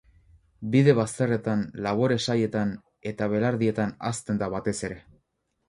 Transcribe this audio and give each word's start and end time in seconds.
Bide 0.75 0.95
bazterretan, 0.99 1.61
labore-sailetan 1.87 2.73
eta 3.13 3.29
belardietan 3.37 3.95
hazten 4.11 4.43
da, 4.43 4.51
batez 4.59 4.77
ere. 4.91 5.03